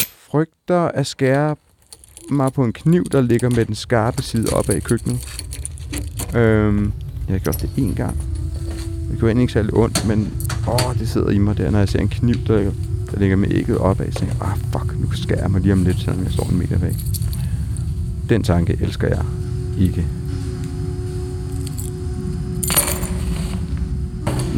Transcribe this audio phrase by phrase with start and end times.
[0.00, 1.56] frygter at skære
[2.30, 5.44] mig på en kniv, der ligger med den skarpe side opad i køkkenet.
[6.36, 6.92] Øhm,
[7.28, 8.16] jeg har gjort det én gang.
[9.10, 10.32] Det kunne egentlig ikke særlig ondt, men
[10.68, 12.72] åh, det sidder i mig der, når jeg ser en kniv, der ligger,
[13.12, 14.12] der ligger med ægget opad.
[14.12, 16.48] Så tænker jeg, ah fuck, nu skærer jeg mig lige om lidt, selvom jeg står
[16.50, 16.94] en meter væk.
[18.28, 19.24] Den tanke elsker jeg
[19.78, 20.06] ikke.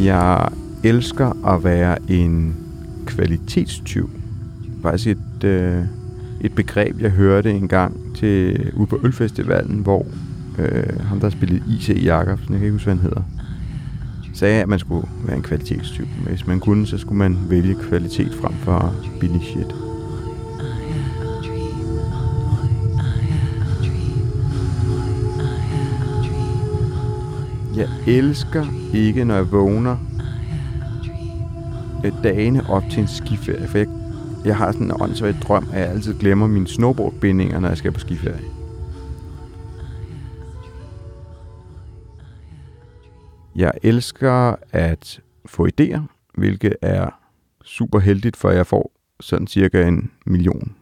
[0.00, 0.48] Jeg
[0.84, 2.56] elsker at være en
[3.06, 4.10] kvalitetstyv.
[4.82, 5.84] Faktisk et, øh,
[6.40, 10.06] et begreb, jeg hørte en gang til ude på Ølfestivalen, hvor
[10.58, 12.02] øh, ham, der spillede I.C.
[12.04, 13.22] Jacobsen, jeg kan ikke huske, hvad han hedder,
[14.34, 16.08] sagde, at man skulle være en kvalitetstype.
[16.26, 19.74] Hvis man kunne, så skulle man vælge kvalitet frem for billig shit.
[27.76, 29.96] Jeg elsker ikke, når jeg vågner
[32.04, 33.86] øh, dagene op til en skiferie, for jeg,
[34.44, 37.92] jeg har sådan en åndssvagt drøm, at jeg altid glemmer mine snowboardbindinger, når jeg skal
[37.92, 38.59] på skiferie.
[43.56, 46.00] Jeg elsker at få idéer,
[46.34, 47.10] hvilket er
[47.64, 50.74] super heldigt, for jeg får sådan cirka en million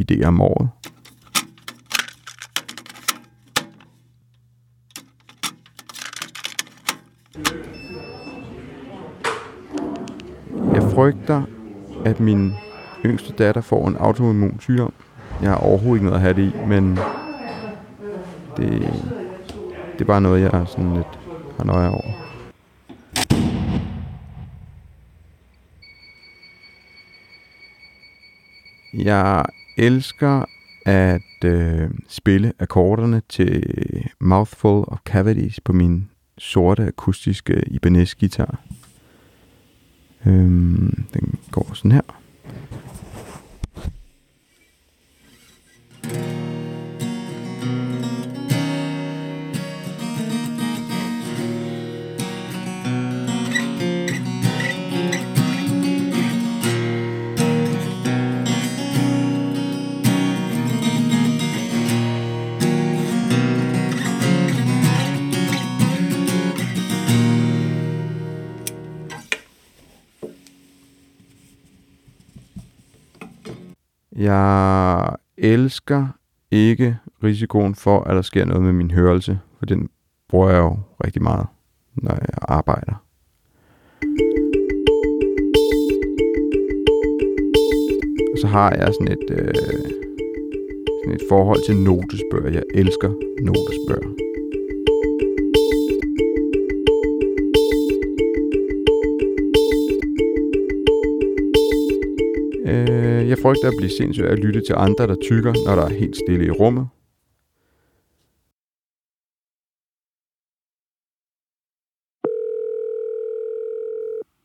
[0.00, 0.68] idéer om året.
[10.74, 11.42] Jeg frygter,
[12.04, 12.52] at min
[13.04, 14.92] yngste datter får en autoimmun sygdom.
[15.42, 16.98] Jeg har overhovedet ikke noget at have det i, men
[18.56, 18.70] det,
[19.92, 21.21] det er bare noget, jeg er sådan lidt
[21.64, 22.32] nøje over.
[28.94, 29.44] Jeg
[29.76, 30.44] elsker
[30.86, 33.64] at øh, spille akkorderne til
[34.20, 36.08] Mouthful of Cavities på min
[36.38, 38.60] sorte akustiske Ibanez guitar.
[40.26, 42.02] Øhm, den går sådan her.
[74.16, 76.06] Jeg elsker
[76.50, 79.88] ikke risikoen for, at der sker noget med min hørelse, for den
[80.28, 81.46] bruger jeg jo rigtig meget,
[81.94, 83.04] når jeg arbejder.
[88.32, 89.54] Og så har jeg sådan et, øh,
[91.04, 92.50] sådan et forhold til notesbøger.
[92.50, 93.10] Jeg elsker
[93.42, 94.31] notesbøger.
[102.66, 105.84] Øh, jeg frygter at blive sindssyg af at lytte til andre, der tykker, når der
[105.84, 106.88] er helt stille i rummet.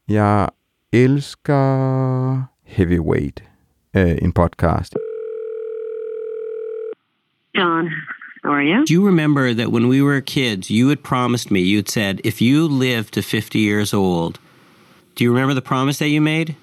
[0.10, 0.50] Jeg
[0.94, 3.44] elsker Heavyweight,
[3.96, 4.96] øh, en podcast.
[7.56, 7.90] John,
[8.44, 8.86] how are you?
[8.86, 12.22] Do you remember that when we were kids, you had promised me, you had said,
[12.24, 14.40] if you live to 50 years old,
[15.16, 16.56] do you remember the promise that you made?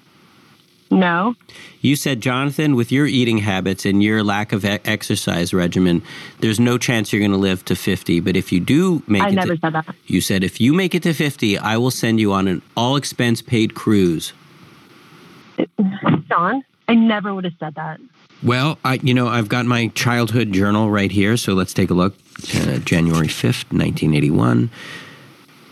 [0.95, 1.35] No.
[1.81, 6.01] You said, Jonathan, with your eating habits and your lack of exercise regimen,
[6.39, 8.21] there's no chance you're going to live to 50.
[8.21, 9.95] But if you do make I it never to, said that.
[10.07, 12.95] you said, if you make it to 50, I will send you on an all
[12.95, 14.33] expense paid cruise.
[16.29, 17.99] John, I never would have said that.
[18.41, 21.93] Well, I, you know, I've got my childhood journal right here, so let's take a
[21.93, 22.15] look.
[22.55, 24.69] Uh, January 5th, 1981.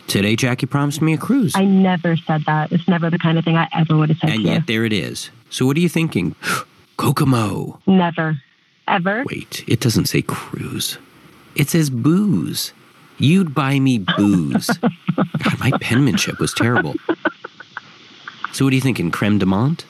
[0.07, 1.53] Today, Jackie promised me a cruise.
[1.55, 2.71] I never said that.
[2.71, 4.93] It's never the kind of thing I ever would have said and yet there it
[4.93, 5.29] is.
[5.49, 6.35] So what are you thinking?
[6.97, 7.79] Kokomo.
[7.87, 8.41] Never.
[8.87, 9.23] Ever.
[9.25, 10.97] Wait, it doesn't say cruise.
[11.55, 12.73] It says booze.
[13.17, 14.67] You'd buy me booze.
[15.15, 16.95] God, my penmanship was terrible.
[18.51, 19.09] So what are you thinking?
[19.09, 19.85] Creme de menthe?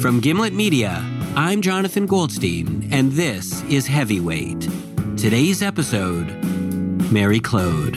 [0.00, 1.04] From Gimlet Media,
[1.40, 4.68] I'm Jonathan Goldstein, and this is Heavyweight.
[5.16, 6.26] Today's episode
[7.12, 7.96] Mary Claude.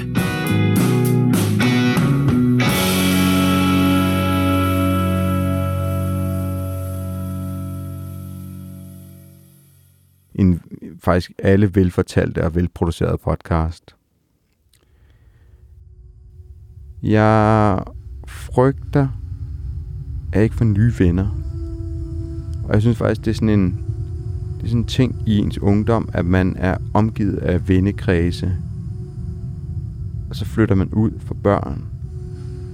[10.35, 10.61] en
[10.99, 13.95] faktisk alle velfortalte og velproducerede podcast.
[17.03, 17.83] Jeg
[18.27, 19.07] frygter
[20.33, 21.50] at ikke får nye venner.
[22.71, 23.65] Og jeg synes faktisk, det er sådan en,
[24.57, 28.51] det er sådan en ting i ens ungdom, at man er omgivet af vennekredse.
[30.29, 31.83] Og så flytter man ud for børn.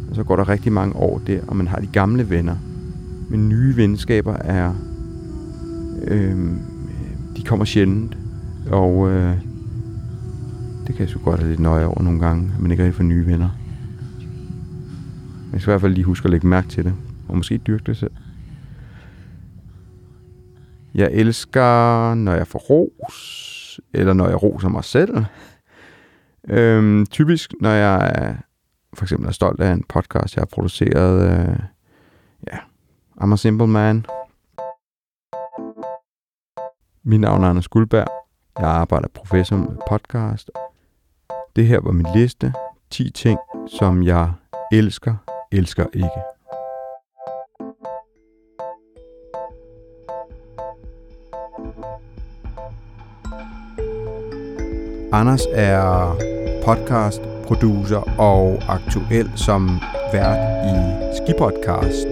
[0.09, 2.55] Og så går der rigtig mange år der, og man har de gamle venner.
[3.29, 4.73] Men nye venskaber er...
[6.07, 6.51] Øh,
[7.38, 8.17] de kommer sjældent.
[8.69, 9.35] Og øh,
[10.88, 12.95] det kan jeg sgu godt have lidt nøje over nogle gange, at man ikke rigtig
[12.95, 13.49] får nye venner.
[15.45, 16.94] Men jeg skal i hvert fald lige huske at lægge mærke til det.
[17.27, 18.11] Og måske dyrke det selv.
[20.97, 25.25] Jeg elsker, når jeg får ros, eller når jeg roser mig selv.
[26.49, 28.35] Øhm, typisk, når jeg
[28.94, 31.31] for eksempel er stolt af en podcast, jeg har produceret.
[31.31, 31.59] Øh,
[32.51, 32.57] ja,
[33.21, 34.05] I'm a simple man.
[37.03, 38.07] Mit navn er Anders Guldberg.
[38.59, 40.51] Jeg arbejder professor med podcast.
[41.55, 42.53] Det her var min liste.
[42.89, 44.31] 10 ting, som jeg
[44.71, 45.15] elsker,
[45.51, 46.37] elsker ikke.
[55.12, 56.18] Anders er
[56.65, 59.69] podcast, producer og aktuel som
[60.13, 60.74] vært i
[61.18, 62.07] Skipodcast.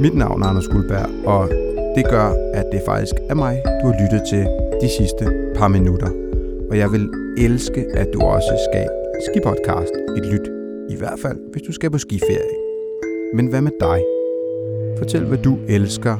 [0.00, 1.48] Mit navn er Anders Guldberg, og
[1.96, 4.44] det gør, at det faktisk er mig, du har lyttet til
[4.82, 6.08] de sidste par minutter.
[6.70, 7.08] Og jeg vil
[7.38, 8.88] elske, at du også skal
[9.28, 10.48] Skipodcast et lyt.
[10.90, 12.56] I hvert fald, hvis du skal på skiferie.
[13.34, 14.00] Men hvad med dig?
[14.98, 16.16] Fortæl, hvad du elsker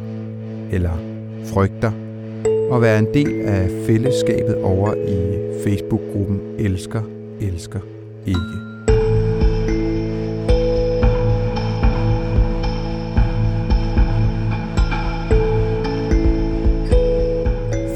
[0.72, 0.98] eller
[1.44, 1.92] frygter
[2.70, 7.02] og være en del af fællesskabet over i Facebook-gruppen Elsker,
[7.40, 7.80] Elsker,
[8.26, 8.38] Ikke.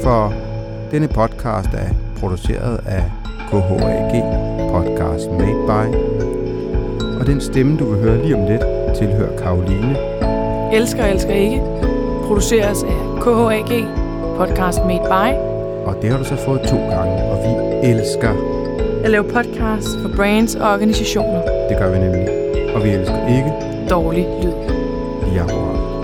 [0.03, 0.33] For
[0.91, 3.03] denne podcast er produceret af
[3.49, 4.23] KHAG
[4.71, 5.95] Podcast Made By.
[7.19, 8.63] Og den stemme, du vil høre lige om lidt,
[8.97, 9.97] tilhører Karoline.
[10.73, 11.61] Elsker, elsker ikke.
[12.27, 14.02] Produceres af KHAG,
[14.37, 15.29] podcast made by.
[15.87, 17.51] Og det har du så fået to gange, og vi
[17.89, 18.33] elsker,
[19.01, 21.41] Jeg laver podcast for brands og organisationer.
[21.69, 22.27] det gør vi nemlig.
[22.75, 23.53] Og vi elsker ikke
[23.89, 24.51] Dårlig lyd.
[25.29, 26.02] lige akkurat.